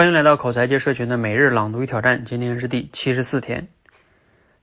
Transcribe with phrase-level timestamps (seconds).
[0.00, 3.68] 欢迎来到口才界社群的每日朗读与挑战，今天是第七十四天。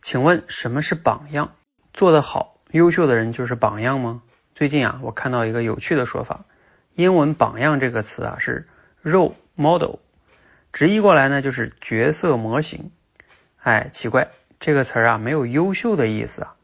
[0.02, 1.52] 请问什么是榜样？
[1.94, 4.24] 做得好、优秀的人就是榜样吗？
[4.56, 6.46] 最近啊，我看到一个有趣的说法，
[6.96, 8.68] 英文“榜样”这个词啊是
[9.04, 9.98] role model，
[10.74, 12.90] 直译过来呢就是角色模型。
[13.62, 14.30] 哎，奇怪，
[14.60, 16.56] 这个词啊没有优秀的意思啊。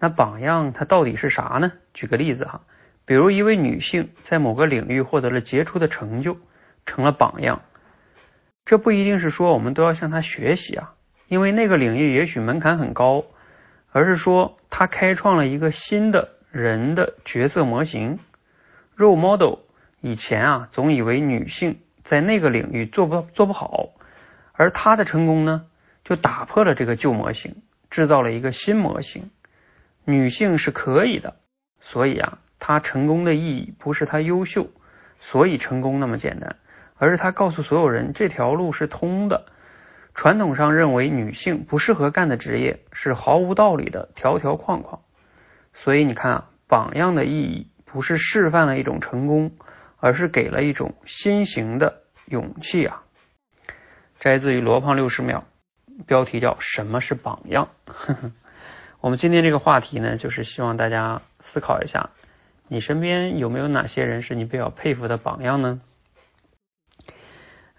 [0.00, 1.72] 那榜样它到底是啥呢？
[1.92, 2.62] 举个例子哈，
[3.04, 6.38] 比如一位女性在某个领域获得了杰出的成就，
[6.86, 7.60] 成了榜样。
[8.64, 10.94] 这不一定是说我们都要向他学习啊，
[11.28, 13.24] 因为那个领域也许门槛很高，
[13.92, 18.18] 而是说他开创了一个新的人的角色模型。
[18.96, 19.58] role model
[20.00, 23.90] 以前啊总以为女性在那个领域做不做不好，
[24.52, 25.66] 而她的成功呢
[26.04, 27.56] 就打破了这个旧模型，
[27.90, 29.30] 制造了一个新模型。
[30.04, 31.36] 女性是可以的，
[31.80, 34.68] 所以啊，她成功的意义不是她优秀，
[35.18, 36.56] 所以成功那么简单。
[36.96, 39.46] 而是他告诉所有人这条路是通的。
[40.14, 45.00] 传统上认为女性不适合干的职业是毫无道理的条条框框。
[45.72, 49.56] 所以你看啊，榜样的意义不是示范了一种成功，
[49.98, 53.02] 而是给了一种新型的勇气啊。
[54.20, 55.44] 摘自于罗胖六十秒，
[56.06, 57.70] 标题叫什么是榜样？
[59.00, 62.10] 我们今天这个话题呢，就是希望大家思考一下，
[62.68, 65.80] 你身边有没有哪些人是你比较佩服的榜样呢？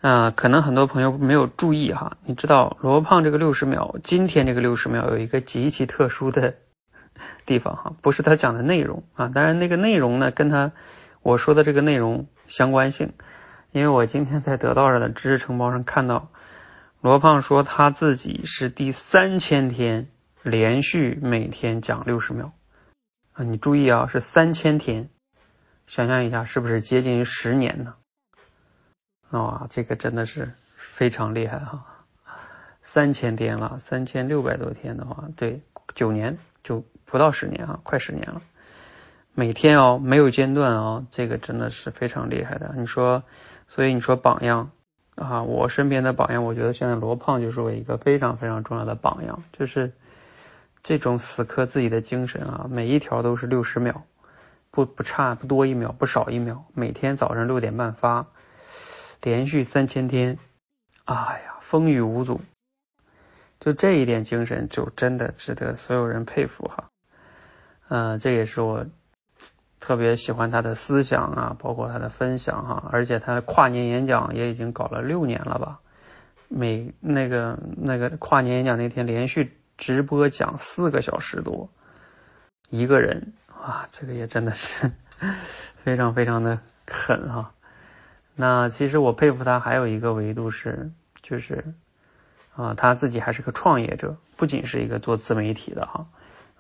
[0.06, 6.58] 啊，可能很多朋友没有注意哈，你知道罗胖这个六十秒，今天这个六十秒有一个极其特殊的
[7.48, 10.74] 地方哈，不是他讲的内容啊，当然那个内容呢跟他
[11.24, 13.14] 我说的这个内容相关性，
[13.72, 16.30] 因为我今天在得到上的知识承包上看到，
[17.02, 20.10] 罗胖说他自己是第三千天
[20.44, 22.52] 连续每天讲六十秒
[23.34, 25.10] 啊，你注意啊，是三千天，
[25.88, 27.96] 想象一下是不是接近于十年呢？
[29.32, 31.86] 啊，这个真的是非常厉害哈！
[32.82, 35.62] 三千天了，三千六百多天的话，对，
[35.96, 38.42] 九年就不到十年啊，快十年了。
[39.34, 42.74] 每天哦，没有间断哦，这个真的是非常厉害的。
[42.78, 43.24] 你说，
[43.68, 44.70] 所以你说榜样
[45.16, 49.92] 啊，我身边的榜样，我觉得现在罗胖就是我一个非常非常重要的榜样，就是
[50.84, 54.04] 这种死磕自己的精神啊，每一条都是六十秒，
[54.72, 58.28] 不不差不多一秒，不少一秒，每天早上六点半发。
[59.26, 60.38] 连续三千天，
[61.06, 62.42] 哎呀，风雨无阻，
[63.60, 66.92] 就这一点精神，就真的值得所有人佩服哈。
[67.88, 68.86] 嗯，这也是我
[69.80, 72.88] 特别喜欢他的思想啊，包括他的分享哈。
[72.92, 75.80] 而且他的跨年演讲也已经搞了六年了吧？
[76.48, 81.72] 每那个那个跨年演讲那天，连续直播讲四个小时多，
[82.70, 84.92] 一个人啊，这个也真的是
[85.84, 87.55] 非常非常的狠哈。
[88.36, 90.92] 那其实我佩服他还有一个维度是，
[91.22, 91.74] 就是
[92.56, 96.08] 啊他自己还是个创业者，不仅是一个做自媒体的哈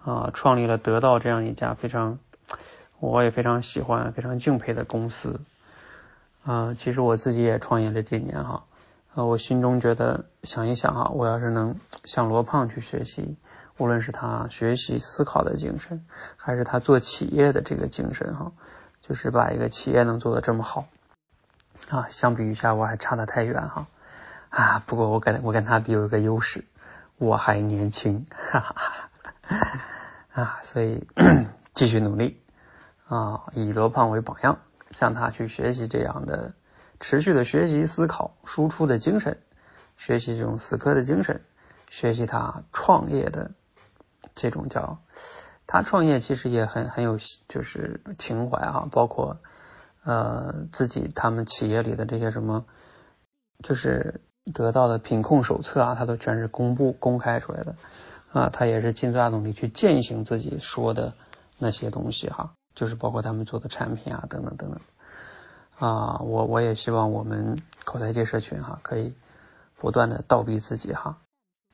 [0.03, 2.19] 啊创立了得到这样一家非常
[2.99, 5.41] 我也非常喜欢非常敬佩的公司
[6.45, 8.63] 啊其实我自己也创业了几年哈
[9.13, 11.75] 啊我心中觉得想一想哈我要是能
[12.05, 13.35] 向罗胖去学习，
[13.77, 16.05] 无论是他学习思考的精神，
[16.37, 18.53] 还是他做企业的这个精神哈，
[19.01, 20.87] 就是把一个企业能做得这么好。
[21.89, 23.87] 啊，相比于下我还差得太远哈
[24.49, 24.83] 啊！
[24.87, 26.65] 不过我跟我跟他比有一个优势，
[27.17, 29.09] 我还年轻，哈哈
[29.43, 30.59] 哈啊！
[30.63, 31.07] 所以
[31.75, 32.41] 继续努力
[33.07, 34.57] 啊，以罗胖为榜样，
[34.89, 36.55] 向他去学习这样的
[36.99, 39.37] 持续的学习、思考、输出的精神，
[39.95, 41.43] 学习这种死磕的精神，
[41.89, 43.51] 学习他创业的
[44.33, 44.97] 这种叫
[45.67, 49.37] 他创业其实也很很有就是情怀哈，包括。
[50.05, 52.65] 呃，自己他们企业里的这些什么，
[53.63, 54.21] 就是
[54.53, 57.75] 得到的品控手册啊，他都全是公布公开出来的
[58.31, 61.15] 啊，他也是尽最大努力去践行自己说的
[61.57, 64.79] 那些东西哈，就是包括他们做的产品啊，等等等等
[65.79, 69.15] 啊，我我也希望我们口才界社群哈，可以
[69.75, 71.17] 不断的倒逼自己哈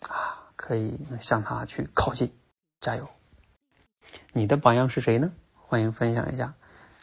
[0.07, 2.31] 啊，可以向他去靠近，
[2.79, 3.09] 加油！
[4.31, 5.31] 你的榜样是谁呢？
[5.53, 6.53] 欢迎分享一下。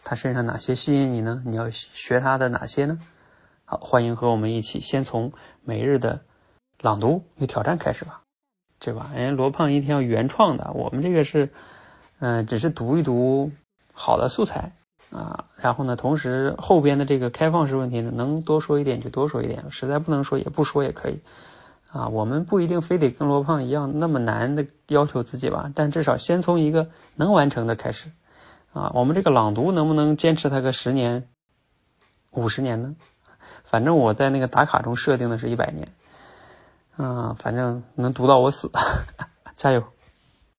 [0.08, 1.42] 他身上哪些吸引你呢？
[1.44, 2.98] 你要学他的哪些呢？
[3.66, 6.22] 好，欢迎和我们一起，先从每日的
[6.80, 8.22] 朗读与挑战开始吧，
[8.80, 9.10] 对吧？
[9.14, 11.50] 人罗胖一天要原创的，我们这个是，
[12.20, 13.52] 嗯，只是读一读
[13.92, 14.72] 好的素材
[15.10, 21.20] 啊，然后呢，同时后边的这个开放式问题呢，能多说一点就多说一点，实在不能说也不说也可以
[21.90, 22.08] 啊。
[22.08, 28.10] 我们不一定非得跟罗胖一样那么难的要求自己吧，但至少先从一个能完成的开始。
[28.78, 31.28] 啊，我们这个朗读能不能坚持它个十年、
[32.30, 32.94] 五十年呢？
[33.64, 35.88] 反正我在那个打卡中设定的是一百年，
[36.96, 38.70] 啊，反正能读到我死，
[39.56, 39.82] 加油。